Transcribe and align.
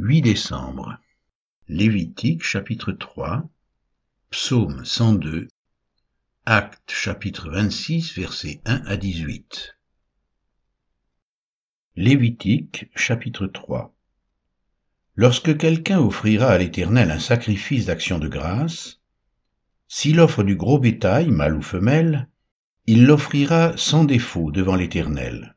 8 0.00 0.22
décembre. 0.22 0.96
Lévitique 1.66 2.44
chapitre 2.44 2.92
3, 2.92 3.42
Psaume 4.30 4.84
102, 4.84 5.48
Actes 6.46 6.92
chapitre 6.92 7.50
26 7.50 8.14
versets 8.14 8.60
1 8.64 8.76
à 8.86 8.96
18. 8.96 9.76
Lévitique 11.96 12.86
chapitre 12.94 13.48
3 13.48 13.92
Lorsque 15.16 15.58
quelqu'un 15.58 15.98
offrira 15.98 16.46
à 16.46 16.58
l'Éternel 16.58 17.10
un 17.10 17.18
sacrifice 17.18 17.86
d'action 17.86 18.20
de 18.20 18.28
grâce, 18.28 19.00
s'il 19.88 20.20
offre 20.20 20.44
du 20.44 20.54
gros 20.54 20.78
bétail, 20.78 21.32
mâle 21.32 21.56
ou 21.56 21.62
femelle, 21.62 22.28
il 22.86 23.04
l'offrira 23.04 23.76
sans 23.76 24.04
défaut 24.04 24.52
devant 24.52 24.76
l'Éternel 24.76 25.56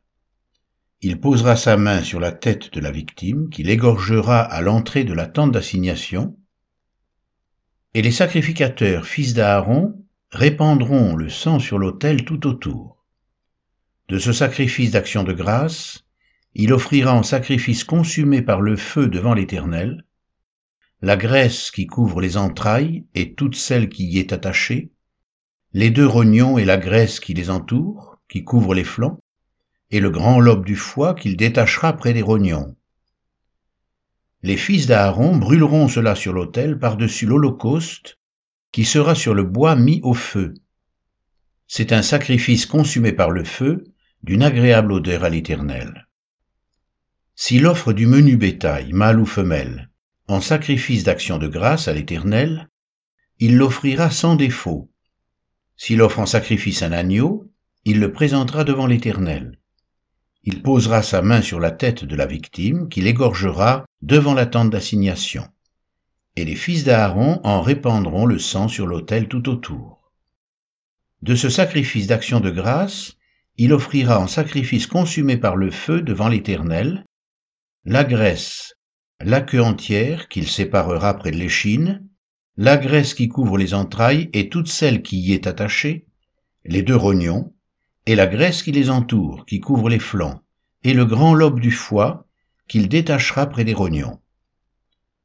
il 1.02 1.20
posera 1.20 1.56
sa 1.56 1.78
main 1.78 2.04
sur 2.04 2.20
la 2.20 2.32
tête 2.32 2.72
de 2.74 2.80
la 2.80 2.92
victime, 2.92 3.50
qu'il 3.50 3.70
égorgera 3.70 4.42
à 4.42 4.62
l'entrée 4.62 5.04
de 5.04 5.14
la 5.14 5.26
tente 5.26 5.52
d'assignation, 5.52 6.38
et 7.94 8.02
les 8.02 8.12
sacrificateurs, 8.12 9.06
fils 9.06 9.34
d'Aaron, 9.34 10.06
répandront 10.30 11.16
le 11.16 11.30
sang 11.30 11.60
sur 11.60 11.78
l'autel 11.80 12.24
tout 12.24 12.48
autour. 12.48 13.04
De 14.08 14.20
ce 14.20 14.32
sacrifice 14.32 14.92
d'action 14.92 15.24
de 15.24 15.34
grâce, 15.34 16.06
il 16.54 16.72
offrira 16.72 17.14
en 17.14 17.24
sacrifice 17.24 17.84
consumé 17.84 18.42
par 18.42 18.62
le 18.62 18.76
feu 18.76 19.08
devant 19.08 19.34
l'Éternel, 19.34 20.06
la 21.02 21.18
graisse 21.18 21.72
qui 21.72 21.88
couvre 21.88 22.22
les 22.22 22.38
entrailles 22.38 23.06
et 23.16 23.34
toute 23.34 23.56
celle 23.56 23.90
qui 23.90 24.06
y 24.06 24.20
est 24.20 24.34
attachée, 24.34 24.92
les 25.74 25.90
deux 25.90 26.06
rognons 26.06 26.58
et 26.58 26.66
la 26.66 26.78
graisse 26.78 27.20
qui 27.20 27.34
les 27.34 27.50
entoure, 27.50 28.20
qui 28.30 28.44
couvre 28.44 28.76
les 28.76 28.84
flancs, 28.84 29.21
et 29.92 30.00
le 30.00 30.10
grand 30.10 30.40
lobe 30.40 30.66
du 30.66 30.76
foie 30.76 31.14
qu'il 31.14 31.36
détachera 31.36 31.94
près 31.94 32.14
des 32.14 32.22
rognons. 32.22 32.76
Les 34.42 34.58
fils 34.58 34.88
d'Aaron 34.88 35.36
brûleront 35.36 35.88
cela 35.88 36.16
sur 36.16 36.34
l'autel 36.34 36.80
par-dessus 36.80 37.26
l'holocauste 37.26 38.18
qui 38.72 38.86
sera 38.86 39.16
sur 39.16 39.34
le 39.34 39.44
bois 39.44 39.76
mis 39.76 40.00
au 40.04 40.14
feu. 40.14 40.54
C'est 41.68 41.92
un 41.92 42.02
sacrifice 42.02 42.66
consumé 42.66 43.12
par 43.12 43.30
le 43.30 43.44
feu 43.44 43.84
d'une 44.24 44.44
agréable 44.44 44.94
odeur 44.94 45.24
à 45.24 45.30
l'Éternel. 45.30 46.08
S'il 47.36 47.66
offre 47.68 47.92
du 47.92 48.08
menu 48.08 48.38
bétail, 48.38 48.94
mâle 48.94 49.20
ou 49.20 49.26
femelle, 49.26 49.90
en 50.28 50.42
sacrifice 50.42 51.04
d'action 51.04 51.38
de 51.38 51.48
grâce 51.48 51.88
à 51.88 51.94
l'Éternel, 51.94 52.70
il 53.40 53.58
l'offrira 53.58 54.10
sans 54.10 54.36
défaut. 54.36 54.90
S'il 55.76 56.02
offre 56.02 56.20
en 56.20 56.26
sacrifice 56.26 56.82
un 56.84 56.92
agneau, 56.92 57.52
il 57.84 58.00
le 58.00 58.12
présentera 58.12 58.64
devant 58.64 58.86
l'Éternel 58.86 59.61
il 60.44 60.64
posera 60.64 61.04
sa 61.04 61.22
main 61.22 61.42
sur 61.42 61.60
la 61.60 61.72
tête 61.72 62.04
de 62.04 62.16
la 62.16 62.26
victime, 62.26 62.90
qu'il 62.90 63.08
égorgera 63.08 63.86
devant 64.02 64.34
la 64.34 64.46
tente 64.46 64.72
d'assignation. 64.72 65.48
Et 66.36 66.46
les 66.46 66.56
fils 66.56 66.84
d'Aaron 66.84 67.40
en 67.44 67.62
répandront 67.62 68.26
le 68.26 68.40
sang 68.40 68.68
sur 68.68 68.88
l'autel 68.88 69.28
tout 69.28 69.50
autour. 69.50 70.12
De 71.22 71.36
ce 71.36 71.50
sacrifice 71.50 72.08
d'action 72.08 72.40
de 72.40 72.50
grâce, 72.50 73.18
il 73.58 73.74
offrira 73.74 74.20
en 74.20 74.28
sacrifice 74.28 74.88
consumé 74.88 75.38
par 75.38 75.56
le 75.56 75.70
feu 75.70 76.02
devant 76.02 76.30
l'Éternel, 76.30 77.06
la 77.86 78.04
graisse, 78.04 78.76
la 79.20 79.42
queue 79.42 79.62
entière 79.62 80.30
qu'il 80.30 80.48
séparera 80.48 81.14
près 81.16 81.32
de 81.32 81.38
l'échine, 81.38 82.08
la 82.58 82.78
graisse 82.78 83.14
qui 83.14 83.28
couvre 83.28 83.58
les 83.58 83.74
entrailles 83.74 84.30
et 84.34 84.50
toute 84.50 84.68
celle 84.68 85.04
qui 85.04 85.20
y 85.20 85.34
est 85.34 85.46
attachée, 85.46 86.08
les 86.66 86.82
deux 86.82 86.96
rognons, 86.96 87.54
et 88.06 88.16
la 88.16 88.28
graisse 88.28 88.64
qui 88.64 88.72
les 88.72 88.90
entoure, 88.90 89.46
qui 89.46 89.60
couvre 89.60 89.90
les 89.90 90.00
flancs, 90.00 90.42
et 90.84 90.94
le 90.94 91.06
grand 91.06 91.34
lobe 91.34 91.60
du 91.60 91.72
foie, 91.72 92.28
qu'il 92.68 92.90
détachera 92.90 93.48
près 93.48 93.64
des 93.64 93.74
rognons. 93.74 94.20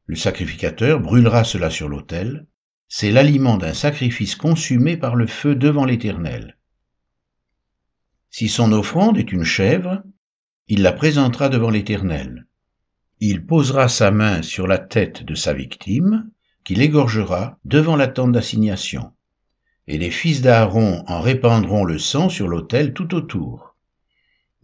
Le 0.07 0.17
sacrificateur 0.17 1.01
brûlera 1.01 1.45
cela 1.45 1.71
sur 1.71 1.89
l'autel, 1.89 2.47
c'est 2.89 3.11
l'aliment 3.11 3.57
d'un 3.57 3.75
sacrifice 3.75 4.37
consumé 4.37 4.97
par 4.97 5.17
le 5.17 5.27
feu 5.27 5.55
devant 5.55 5.85
l'Éternel. 5.85 6.57
Si 8.31 8.49
son 8.49 8.73
offrande 8.73 9.19
est 9.19 9.33
une 9.33 9.45
chèvre, 9.45 10.03
il 10.69 10.83
la 10.83 10.93
présentera 10.93 11.49
devant 11.49 11.71
l'Éternel. 11.71 12.47
Il 13.19 13.47
posera 13.47 13.89
sa 13.89 14.11
main 14.11 14.43
sur 14.43 14.67
la 14.67 14.79
tête 14.79 15.25
de 15.25 15.35
sa 15.35 15.55
victime, 15.55 16.31
qu'il 16.65 16.83
égorgera 16.83 17.59
devant 17.65 17.97
la 17.97 18.09
tente 18.09 18.33
d'assignation 18.33 19.13
et 19.89 19.99
les 19.99 20.11
fils 20.11 20.43
d'Aaron 20.43 21.05
en 21.07 21.21
répandront 21.21 21.85
le 21.85 21.99
sang 21.99 22.29
sur 22.29 22.49
l'autel 22.49 22.93
tout 22.93 23.15
autour. 23.15 23.77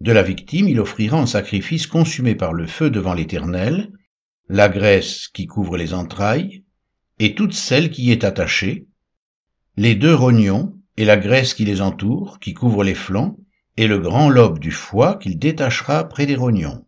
De 0.00 0.12
la 0.12 0.22
victime, 0.22 0.68
il 0.68 0.80
offrira 0.80 1.16
en 1.16 1.26
sacrifice 1.26 1.86
consumé 1.86 2.34
par 2.34 2.52
le 2.52 2.66
feu 2.66 2.90
devant 2.90 3.14
l'Éternel, 3.14 3.92
la 4.48 4.68
graisse 4.68 5.28
qui 5.28 5.46
couvre 5.46 5.76
les 5.76 5.94
entrailles, 5.94 6.64
et 7.18 7.34
toute 7.34 7.52
celle 7.52 7.90
qui 7.90 8.04
y 8.04 8.10
est 8.10 8.24
attachée, 8.24 8.88
les 9.76 9.94
deux 9.94 10.14
rognons, 10.14 10.76
et 10.96 11.04
la 11.04 11.16
graisse 11.16 11.54
qui 11.54 11.64
les 11.64 11.80
entoure, 11.80 12.40
qui 12.40 12.52
couvre 12.52 12.84
les 12.84 12.94
flancs, 12.94 13.38
et 13.76 13.86
le 13.86 13.98
grand 13.98 14.28
lobe 14.28 14.58
du 14.58 14.70
foie 14.70 15.16
qu'il 15.16 15.38
détachera 15.38 16.08
près 16.08 16.26
des 16.26 16.34
rognons. 16.34 16.84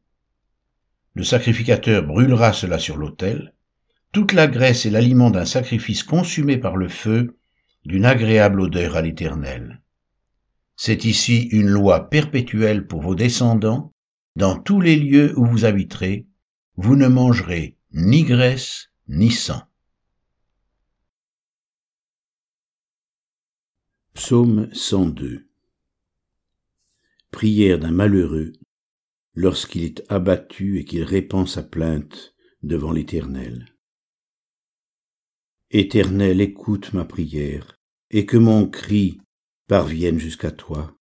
Le 1.15 1.23
sacrificateur 1.23 2.03
brûlera 2.03 2.53
cela 2.53 2.79
sur 2.79 2.97
l'autel. 2.97 3.55
Toute 4.13 4.33
la 4.33 4.49
graisse 4.49 4.85
est 4.85 4.91
l'aliment 4.91 5.31
d'un 5.31 5.45
sacrifice 5.45 6.03
consumé 6.03 6.59
par 6.59 6.77
le 6.77 6.89
feu, 6.89 7.39
d'une 7.85 8.05
agréable 8.05 8.61
odeur 8.61 8.97
à 8.97 9.03
l'Éternel. 9.03 9.83
C'est 10.77 11.05
ici 11.05 11.49
une 11.53 11.69
loi 11.69 12.09
perpétuelle 12.09 12.87
pour 12.87 13.03
vos 13.03 13.15
descendants, 13.15 13.93
dans 14.37 14.59
tous 14.59 14.81
les 14.81 14.97
lieux 14.97 15.39
où 15.39 15.45
vous 15.47 15.65
habiterez, 15.65 16.27
vous 16.77 16.97
ne 16.97 17.07
mangerez 17.07 17.77
ni 17.93 18.25
graisse 18.25 18.91
ni 19.07 19.31
sang. 19.31 19.63
Psaume 24.15 24.69
102 24.73 25.49
Prière 27.31 27.79
d'un 27.79 27.91
malheureux 27.91 28.53
lorsqu'il 29.35 29.85
est 29.85 30.03
abattu 30.09 30.79
et 30.79 30.85
qu'il 30.85 31.03
répand 31.03 31.47
sa 31.47 31.63
plainte 31.63 32.35
devant 32.63 32.93
l'Éternel. 32.93 33.74
Éternel, 35.71 36.41
écoute 36.41 36.93
ma 36.93 37.05
prière, 37.05 37.77
et 38.11 38.27
que 38.27 38.37
mon 38.37 38.69
cri 38.69 39.21
parvienne 39.67 40.19
jusqu'à 40.19 40.51
toi. 40.51 40.95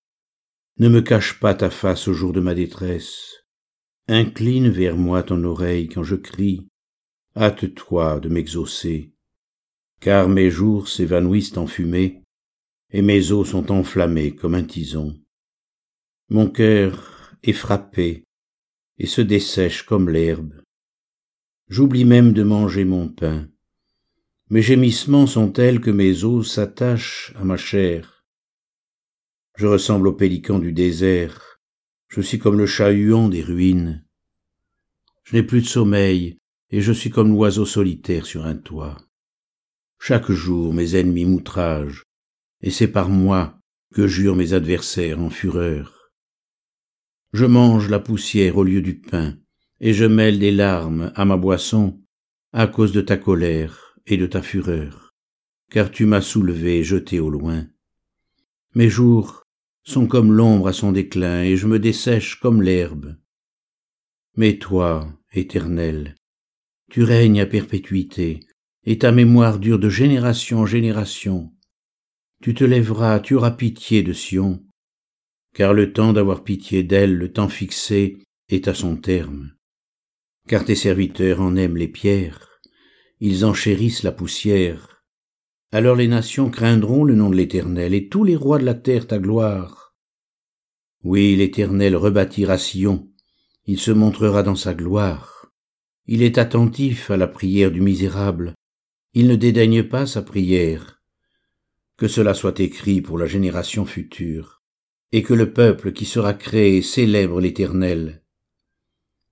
Ne 0.79 0.89
me 0.89 1.01
cache 1.01 1.39
pas 1.39 1.53
ta 1.53 1.69
face 1.69 2.07
au 2.07 2.13
jour 2.13 2.33
de 2.33 2.39
ma 2.39 2.55
détresse. 2.55 3.43
Incline 4.07 4.69
vers 4.69 4.97
moi 4.97 5.21
ton 5.21 5.43
oreille 5.43 5.89
quand 5.89 6.03
je 6.03 6.15
crie. 6.15 6.67
Hâte-toi 7.35 8.19
de 8.19 8.29
m'exaucer. 8.29 9.11
Car 9.99 10.27
mes 10.29 10.49
jours 10.49 10.87
s'évanouissent 10.87 11.57
en 11.57 11.67
fumée, 11.67 12.23
et 12.91 13.01
mes 13.01 13.31
os 13.31 13.49
sont 13.49 13.71
enflammés 13.71 14.33
comme 14.33 14.55
un 14.55 14.63
tison. 14.63 15.19
Mon 16.29 16.49
cœur 16.49 17.37
est 17.43 17.53
frappé 17.53 18.23
et 18.97 19.07
se 19.07 19.21
dessèche 19.21 19.83
comme 19.83 20.09
l'herbe. 20.09 20.61
J'oublie 21.67 22.05
même 22.05 22.33
de 22.33 22.43
manger 22.43 22.85
mon 22.85 23.09
pain 23.09 23.47
mes 24.49 24.61
gémissements 24.61 25.27
sont 25.27 25.49
tels 25.49 25.79
que 25.79 25.89
mes 25.89 26.23
os 26.23 26.51
s'attachent 26.51 27.33
à 27.35 27.43
ma 27.43 27.57
chair. 27.57 28.25
Je 29.55 29.67
ressemble 29.67 30.07
au 30.07 30.13
pélican 30.13 30.59
du 30.59 30.73
désert, 30.73 31.59
je 32.09 32.21
suis 32.21 32.39
comme 32.39 32.57
le 32.57 32.65
chat-huant 32.65 33.29
des 33.29 33.41
ruines. 33.41 34.05
Je 35.23 35.35
n'ai 35.35 35.43
plus 35.43 35.61
de 35.61 35.67
sommeil, 35.67 36.37
et 36.69 36.81
je 36.81 36.91
suis 36.91 37.09
comme 37.09 37.31
l'oiseau 37.31 37.65
solitaire 37.65 38.25
sur 38.25 38.45
un 38.45 38.55
toit. 38.55 38.97
Chaque 39.99 40.31
jour 40.31 40.73
mes 40.73 40.95
ennemis 40.95 41.25
m'outragent, 41.25 42.03
et 42.61 42.71
c'est 42.71 42.89
par 42.89 43.09
moi 43.09 43.57
que 43.93 44.07
jurent 44.07 44.35
mes 44.35 44.53
adversaires 44.53 45.19
en 45.19 45.29
fureur. 45.29 46.11
Je 47.31 47.45
mange 47.45 47.89
la 47.89 47.99
poussière 47.99 48.57
au 48.57 48.63
lieu 48.63 48.81
du 48.81 48.99
pain, 48.99 49.37
et 49.79 49.93
je 49.93 50.05
mêle 50.05 50.39
des 50.39 50.51
larmes 50.51 51.11
à 51.15 51.25
ma 51.25 51.37
boisson 51.37 51.99
à 52.51 52.67
cause 52.67 52.91
de 52.91 53.01
ta 53.01 53.17
colère 53.17 53.82
et 54.05 54.17
de 54.17 54.25
ta 54.25 54.41
fureur, 54.41 55.13
car 55.71 55.91
tu 55.91 56.05
m'as 56.05 56.21
soulevé 56.21 56.79
et 56.79 56.83
jeté 56.83 57.19
au 57.19 57.29
loin. 57.29 57.67
Mes 58.75 58.89
jours 58.89 59.43
sont 59.83 60.07
comme 60.07 60.31
l'ombre 60.31 60.67
à 60.67 60.73
son 60.73 60.91
déclin, 60.91 61.43
et 61.43 61.57
je 61.57 61.67
me 61.67 61.79
dessèche 61.79 62.39
comme 62.39 62.61
l'herbe. 62.61 63.15
Mais 64.35 64.57
toi, 64.57 65.07
Éternel, 65.31 66.15
tu 66.89 67.03
règnes 67.03 67.41
à 67.41 67.45
perpétuité, 67.45 68.39
et 68.85 68.97
ta 68.97 69.11
mémoire 69.11 69.59
dure 69.59 69.79
de 69.79 69.89
génération 69.89 70.59
en 70.59 70.65
génération. 70.65 71.51
Tu 72.41 72.53
te 72.53 72.63
lèveras, 72.63 73.19
tu 73.19 73.35
auras 73.35 73.51
pitié 73.51 74.03
de 74.03 74.13
Sion, 74.13 74.63
car 75.53 75.73
le 75.73 75.93
temps 75.93 76.13
d'avoir 76.13 76.43
pitié 76.43 76.83
d'elle, 76.83 77.15
le 77.15 77.31
temps 77.31 77.49
fixé, 77.49 78.19
est 78.49 78.67
à 78.67 78.73
son 78.73 78.97
terme. 78.97 79.53
Car 80.47 80.65
tes 80.65 80.75
serviteurs 80.75 81.41
en 81.41 81.55
aiment 81.55 81.77
les 81.77 81.87
pierres, 81.87 82.52
ils 83.25 83.45
enchérissent 83.45 84.03
la 84.03 84.11
poussière. 84.11 85.01
Alors 85.71 85.95
les 85.95 86.09
nations 86.09 86.49
craindront 86.49 87.05
le 87.05 87.15
nom 87.15 87.29
de 87.29 87.37
l'Éternel, 87.37 87.93
et 87.93 88.09
tous 88.09 88.25
les 88.25 88.35
rois 88.35 88.59
de 88.59 88.65
la 88.65 88.73
terre 88.73 89.07
ta 89.07 89.17
gloire. 89.17 89.95
Oui, 91.05 91.37
l'Éternel 91.37 91.95
rebâtira 91.95 92.57
Sion, 92.57 93.09
il 93.65 93.79
se 93.79 93.91
montrera 93.91 94.43
dans 94.43 94.57
sa 94.57 94.73
gloire. 94.73 95.53
Il 96.05 96.21
est 96.21 96.37
attentif 96.37 97.11
à 97.11 97.15
la 97.15 97.27
prière 97.27 97.71
du 97.71 97.79
misérable, 97.79 98.55
il 99.13 99.27
ne 99.27 99.37
dédaigne 99.37 99.83
pas 99.83 100.05
sa 100.05 100.21
prière. 100.21 101.01
Que 101.95 102.09
cela 102.09 102.33
soit 102.33 102.59
écrit 102.59 102.99
pour 102.99 103.17
la 103.17 103.25
génération 103.25 103.85
future, 103.85 104.61
et 105.13 105.23
que 105.23 105.33
le 105.33 105.53
peuple 105.53 105.93
qui 105.93 106.03
sera 106.03 106.33
créé 106.33 106.81
célèbre 106.81 107.39
l'Éternel, 107.39 108.21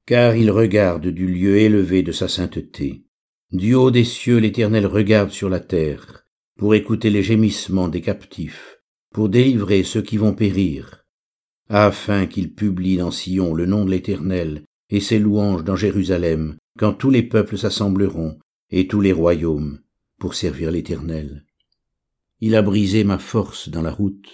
car 0.05 0.37
il 0.37 0.49
regarde 0.49 1.07
du 1.07 1.27
lieu 1.27 1.57
élevé 1.57 2.03
de 2.03 2.13
sa 2.13 2.29
sainteté. 2.29 3.03
Du 3.51 3.73
haut 3.73 3.91
des 3.91 4.05
cieux 4.05 4.37
l'Éternel 4.37 4.85
regarde 4.85 5.31
sur 5.31 5.49
la 5.49 5.59
terre, 5.59 6.25
pour 6.57 6.73
écouter 6.73 7.09
les 7.09 7.21
gémissements 7.21 7.89
des 7.89 7.99
captifs, 7.99 8.77
pour 9.13 9.27
délivrer 9.27 9.83
ceux 9.83 10.01
qui 10.01 10.15
vont 10.15 10.33
périr, 10.33 11.03
afin 11.67 12.27
qu'il 12.27 12.53
publie 12.53 12.95
dans 12.95 13.11
Sion 13.11 13.53
le 13.53 13.65
nom 13.65 13.83
de 13.83 13.91
l'Éternel 13.91 14.63
et 14.89 15.01
ses 15.01 15.19
louanges 15.19 15.65
dans 15.65 15.75
Jérusalem, 15.75 16.55
quand 16.79 16.93
tous 16.93 17.09
les 17.09 17.23
peuples 17.23 17.57
s'assembleront 17.57 18.39
et 18.69 18.87
tous 18.87 19.01
les 19.01 19.11
royaumes 19.11 19.81
pour 20.17 20.33
servir 20.33 20.71
l'Éternel. 20.71 21.43
Il 22.39 22.55
a 22.55 22.61
brisé 22.61 23.03
ma 23.03 23.17
force 23.17 23.67
dans 23.67 23.81
la 23.81 23.91
route, 23.91 24.29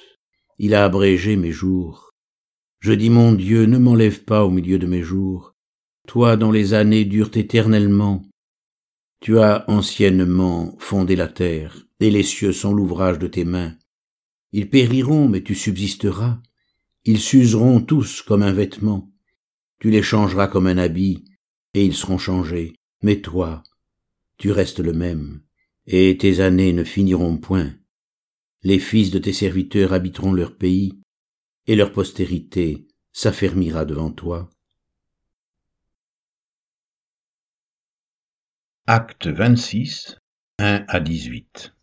il 0.59 0.75
a 0.75 0.85
abrégé 0.85 1.37
mes 1.37 1.51
jours. 1.51 2.11
Je 2.79 2.93
dis 2.93 3.09
mon 3.09 3.33
Dieu, 3.33 3.65
ne 3.65 3.79
m'enlève 3.79 4.23
pas 4.25 4.45
au 4.45 4.51
milieu 4.51 4.77
de 4.77 4.85
mes 4.85 5.01
jours, 5.01 5.55
toi 6.07 6.37
dont 6.37 6.51
les 6.51 6.75
années 6.75 7.05
durent 7.05 7.35
éternellement. 7.35 8.26
Tu 9.19 9.39
as 9.39 9.69
anciennement 9.69 10.75
fondé 10.79 11.15
la 11.15 11.27
terre, 11.27 11.85
et 11.99 12.11
les 12.11 12.23
cieux 12.23 12.53
sont 12.53 12.73
l'ouvrage 12.73 13.19
de 13.19 13.27
tes 13.27 13.45
mains. 13.45 13.75
Ils 14.51 14.69
périront, 14.69 15.27
mais 15.27 15.41
tu 15.41 15.55
subsisteras. 15.55 16.39
Ils 17.03 17.19
s'useront 17.19 17.81
tous 17.81 18.21
comme 18.21 18.43
un 18.43 18.53
vêtement. 18.53 19.11
Tu 19.79 19.89
les 19.89 20.03
changeras 20.03 20.47
comme 20.47 20.67
un 20.67 20.77
habit, 20.77 21.25
et 21.73 21.83
ils 21.85 21.95
seront 21.95 22.17
changés. 22.17 22.75
Mais 23.01 23.21
toi, 23.21 23.63
tu 24.37 24.51
restes 24.51 24.79
le 24.79 24.93
même, 24.93 25.41
et 25.85 26.17
tes 26.17 26.39
années 26.39 26.73
ne 26.73 26.83
finiront 26.83 27.37
point. 27.37 27.75
Les 28.63 28.79
fils 28.79 29.11
de 29.11 29.19
tes 29.19 29.33
serviteurs 29.33 29.93
habiteront 29.93 30.33
leur 30.33 30.57
pays, 30.57 30.99
et 31.65 31.75
leur 31.75 31.91
postérité 31.91 32.87
s'affermira 33.11 33.85
devant 33.85 34.11
toi. 34.11 34.49
Acte 38.89 39.27
26, 39.27 40.15
1 40.59 40.85
à 40.87 41.01
18 41.01 41.73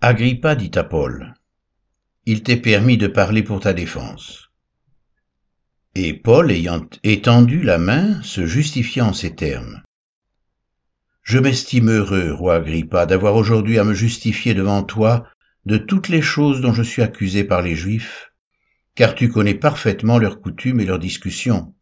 Agrippa 0.00 0.56
dit 0.56 0.72
à 0.74 0.82
Paul, 0.82 1.34
Il 2.26 2.42
t'est 2.42 2.56
permis 2.56 2.98
de 2.98 3.06
parler 3.06 3.44
pour 3.44 3.60
ta 3.60 3.72
défense. 3.72 4.50
Et 5.94 6.14
Paul, 6.14 6.50
ayant 6.50 6.84
étendu 7.04 7.62
la 7.62 7.78
main, 7.78 8.20
se 8.22 8.44
justifia 8.44 9.04
en 9.04 9.12
ces 9.12 9.36
termes. 9.36 9.84
Je 11.22 11.38
m'estime 11.38 11.90
heureux, 11.90 12.32
roi 12.32 12.56
Agrippa, 12.56 13.06
d'avoir 13.06 13.36
aujourd'hui 13.36 13.78
à 13.78 13.84
me 13.84 13.94
justifier 13.94 14.54
devant 14.54 14.82
toi 14.82 15.28
de 15.64 15.76
toutes 15.76 16.08
les 16.08 16.22
choses 16.22 16.60
dont 16.60 16.72
je 16.72 16.82
suis 16.82 17.02
accusé 17.02 17.44
par 17.44 17.62
les 17.62 17.76
Juifs, 17.76 18.32
car 18.96 19.14
tu 19.14 19.28
connais 19.28 19.54
parfaitement 19.54 20.18
leurs 20.18 20.40
coutumes 20.40 20.80
et 20.80 20.86
leurs 20.86 20.98
discussions. 20.98 21.72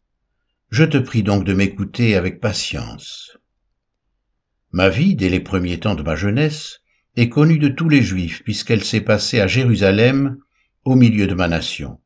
Je 0.69 0.83
te 0.83 0.99
prie 0.99 1.23
donc 1.23 1.45
de 1.45 1.55
m'écouter 1.55 2.15
avec 2.15 2.39
patience. 2.39 3.38
Ma 4.71 4.89
vie, 4.89 5.15
dès 5.15 5.29
les 5.29 5.39
premiers 5.39 5.79
temps 5.79 5.95
de 5.95 6.03
ma 6.03 6.15
jeunesse, 6.15 6.81
est 7.15 7.29
connue 7.29 7.57
de 7.57 7.69
tous 7.69 7.89
les 7.89 8.03
Juifs, 8.03 8.43
puisqu'elle 8.43 8.83
s'est 8.83 9.01
passée 9.01 9.39
à 9.39 9.47
Jérusalem, 9.47 10.37
au 10.85 10.95
milieu 10.95 11.27
de 11.27 11.33
ma 11.33 11.47
nation. 11.47 11.99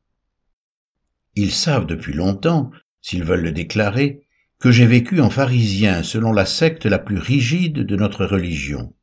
Ils 1.34 1.52
savent 1.52 1.86
depuis 1.86 2.12
longtemps, 2.12 2.70
s'ils 3.02 3.24
veulent 3.24 3.42
le 3.42 3.52
déclarer, 3.52 4.26
que 4.60 4.70
j'ai 4.70 4.86
vécu 4.86 5.20
en 5.20 5.30
pharisien 5.30 6.02
selon 6.02 6.32
la 6.32 6.46
secte 6.46 6.86
la 6.86 6.98
plus 6.98 7.18
rigide 7.18 7.80
de 7.80 7.96
notre 7.96 8.24
religion. 8.24 8.94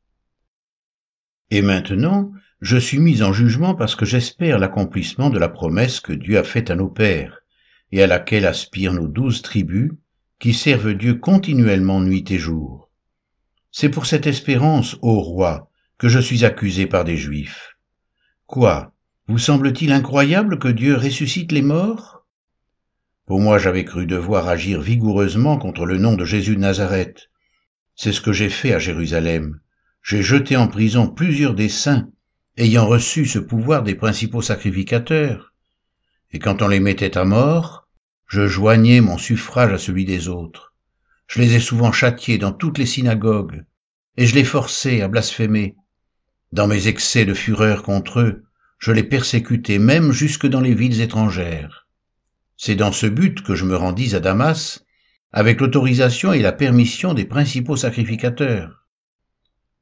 Et 1.51 1.61
maintenant, 1.61 2.31
je 2.61 2.77
suis 2.77 2.99
mis 2.99 3.21
en 3.21 3.33
jugement 3.33 3.75
parce 3.75 3.95
que 3.95 4.05
j'espère 4.05 4.57
l'accomplissement 4.57 5.29
de 5.29 5.37
la 5.37 5.49
promesse 5.49 5.99
que 5.99 6.13
Dieu 6.13 6.37
a 6.37 6.43
faite 6.43 6.71
à 6.71 6.75
nos 6.75 6.89
pères, 6.89 7.41
et 7.91 8.01
à 8.01 8.07
laquelle 8.07 8.45
aspirent 8.45 8.93
nos 8.93 9.07
douze 9.07 9.41
tribus, 9.41 9.91
qui 10.39 10.53
servent 10.53 10.93
Dieu 10.93 11.15
continuellement 11.15 12.01
nuit 12.01 12.25
et 12.29 12.39
jour. 12.39 12.90
C'est 13.71 13.89
pour 13.89 14.05
cette 14.05 14.27
espérance, 14.27 14.97
ô 15.01 15.21
roi, 15.21 15.69
que 15.97 16.09
je 16.09 16.19
suis 16.19 16.43
accusé 16.43 16.87
par 16.87 17.05
des 17.05 17.15
Juifs. 17.15 17.77
Quoi 18.45 18.93
Vous 19.27 19.37
semble-t-il 19.37 19.93
incroyable 19.93 20.59
que 20.59 20.67
Dieu 20.67 20.97
ressuscite 20.97 21.53
les 21.53 21.61
morts? 21.61 22.25
Pour 23.25 23.39
moi 23.39 23.59
j'avais 23.59 23.85
cru 23.85 24.05
devoir 24.05 24.49
agir 24.49 24.81
vigoureusement 24.81 25.57
contre 25.57 25.85
le 25.85 25.97
nom 25.97 26.17
de 26.17 26.25
Jésus 26.25 26.55
de 26.55 26.61
Nazareth. 26.61 27.29
C'est 27.95 28.11
ce 28.11 28.19
que 28.19 28.33
j'ai 28.33 28.49
fait 28.49 28.73
à 28.73 28.79
Jérusalem. 28.79 29.61
J'ai 30.03 30.21
jeté 30.21 30.57
en 30.57 30.67
prison 30.67 31.07
plusieurs 31.07 31.53
des 31.53 31.69
saints, 31.69 32.09
ayant 32.57 32.87
reçu 32.87 33.25
ce 33.25 33.39
pouvoir 33.39 33.83
des 33.83 33.95
principaux 33.95 34.41
sacrificateurs. 34.41 35.53
Et 36.31 36.39
quand 36.39 36.61
on 36.61 36.67
les 36.67 36.81
mettait 36.81 37.17
à 37.17 37.23
mort, 37.23 37.87
je 38.27 38.47
joignais 38.47 38.99
mon 38.99 39.17
suffrage 39.17 39.71
à 39.71 39.77
celui 39.77 40.03
des 40.03 40.27
autres. 40.27 40.70
Je 41.31 41.39
les 41.39 41.55
ai 41.55 41.61
souvent 41.61 41.93
châtiés 41.93 42.37
dans 42.37 42.51
toutes 42.51 42.77
les 42.77 42.85
synagogues, 42.85 43.63
et 44.17 44.25
je 44.25 44.35
les 44.35 44.43
forçais 44.43 45.01
à 45.01 45.07
blasphémer. 45.07 45.77
Dans 46.51 46.67
mes 46.67 46.89
excès 46.89 47.23
de 47.23 47.33
fureur 47.33 47.83
contre 47.83 48.19
eux, 48.19 48.43
je 48.79 48.91
les 48.91 49.05
persécutais 49.05 49.79
même 49.79 50.11
jusque 50.11 50.45
dans 50.45 50.59
les 50.59 50.75
villes 50.75 50.99
étrangères. 50.99 51.87
C'est 52.57 52.75
dans 52.75 52.91
ce 52.91 53.07
but 53.07 53.43
que 53.43 53.55
je 53.55 53.63
me 53.63 53.77
rendis 53.77 54.13
à 54.13 54.19
Damas, 54.19 54.83
avec 55.31 55.61
l'autorisation 55.61 56.33
et 56.33 56.41
la 56.41 56.51
permission 56.51 57.13
des 57.13 57.23
principaux 57.23 57.77
sacrificateurs. 57.77 58.85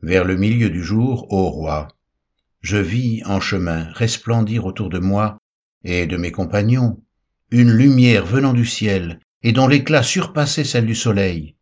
Vers 0.04 0.25
le 0.25 0.36
milieu 0.36 0.69
du 0.69 0.84
jour, 0.84 1.34
ô 1.34 1.50
roi, 1.50 1.88
je 2.62 2.78
vis 2.78 3.24
en 3.25 3.40
chemin 3.40 3.90
resplendir 3.94 4.68
autour 4.68 4.90
de 4.90 5.00
moi 5.00 5.40
et 5.84 6.06
de 6.06 6.16
mes 6.16 6.31
compagnons 6.31 7.01
une 7.50 7.72
lumière 7.72 8.28
venant 8.28 8.54
du 8.54 8.68
ciel 8.68 9.19
et 9.44 9.51
dont 9.51 9.68
l'éclat 9.68 10.03
surpassait 10.03 10.63
celle 10.63 10.86
du 10.86 10.95
soleil. 10.95 11.56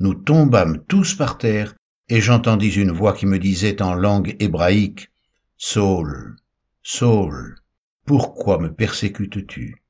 Nous 0.00 0.14
tombâmes 0.14 0.84
tous 0.86 1.14
par 1.14 1.38
terre, 1.38 1.74
et 2.08 2.20
j'entendis 2.20 2.74
une 2.74 2.90
voix 2.90 3.12
qui 3.12 3.26
me 3.26 3.38
disait 3.38 3.80
en 3.80 3.94
langue 3.94 4.36
hébraïque, 4.40 5.10
Saul, 5.56 6.36
Saul, 6.82 7.56
pourquoi 8.04 8.58
me 8.58 8.72
persécutes-tu? 8.72 9.82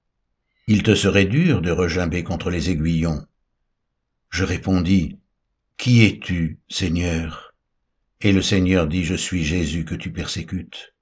Il 0.67 0.83
te 0.83 0.95
serait 0.95 1.25
dur 1.25 1.61
de 1.61 1.71
regimber 1.71 2.23
contre 2.23 2.51
les 2.51 2.71
aiguillons. 2.71 3.27
Je 4.31 4.45
répondis, 4.45 5.19
Qui 5.77 6.05
es-tu, 6.05 6.61
Seigneur? 6.69 7.55
Et 8.21 8.33
le 8.33 8.43
Seigneur 8.43 8.87
dit, 8.87 9.05
Je 9.05 9.15
suis 9.15 9.45
Jésus 9.45 9.85
que 9.85 9.95
tu 9.95 10.13
persécutes. 10.13 10.95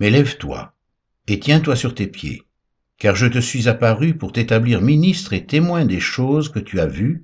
Mais 0.00 0.10
lève-toi, 0.10 0.74
et 1.26 1.38
tiens-toi 1.38 1.76
sur 1.76 1.94
tes 1.94 2.06
pieds 2.06 2.47
car 2.98 3.14
je 3.14 3.26
te 3.26 3.38
suis 3.38 3.68
apparu 3.68 4.16
pour 4.16 4.32
t'établir 4.32 4.80
ministre 4.80 5.32
et 5.32 5.46
témoin 5.46 5.84
des 5.84 6.00
choses 6.00 6.50
que 6.50 6.58
tu 6.58 6.80
as 6.80 6.86
vues 6.86 7.22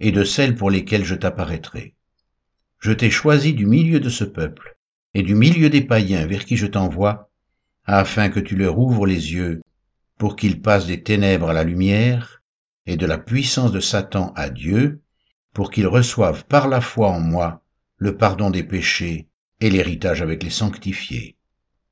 et 0.00 0.12
de 0.12 0.24
celles 0.24 0.56
pour 0.56 0.70
lesquelles 0.70 1.04
je 1.04 1.14
t'apparaîtrai. 1.14 1.94
Je 2.80 2.92
t'ai 2.92 3.10
choisi 3.10 3.52
du 3.52 3.66
milieu 3.66 4.00
de 4.00 4.08
ce 4.08 4.24
peuple 4.24 4.76
et 5.12 5.22
du 5.22 5.34
milieu 5.34 5.70
des 5.70 5.82
païens 5.82 6.26
vers 6.26 6.44
qui 6.44 6.56
je 6.56 6.66
t'envoie, 6.66 7.30
afin 7.84 8.30
que 8.30 8.40
tu 8.40 8.56
leur 8.56 8.78
ouvres 8.78 9.06
les 9.06 9.34
yeux, 9.34 9.62
pour 10.18 10.36
qu'ils 10.36 10.60
passent 10.60 10.86
des 10.86 11.02
ténèbres 11.02 11.50
à 11.50 11.52
la 11.52 11.64
lumière 11.64 12.42
et 12.86 12.96
de 12.96 13.06
la 13.06 13.18
puissance 13.18 13.72
de 13.72 13.80
Satan 13.80 14.32
à 14.36 14.50
Dieu, 14.50 15.02
pour 15.52 15.70
qu'ils 15.70 15.86
reçoivent 15.86 16.44
par 16.46 16.68
la 16.68 16.80
foi 16.80 17.08
en 17.08 17.20
moi 17.20 17.62
le 17.96 18.16
pardon 18.16 18.50
des 18.50 18.64
péchés 18.64 19.28
et 19.60 19.70
l'héritage 19.70 20.20
avec 20.20 20.42
les 20.42 20.50
sanctifiés. 20.50 21.36